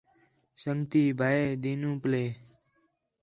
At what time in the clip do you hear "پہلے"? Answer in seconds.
2.01-2.23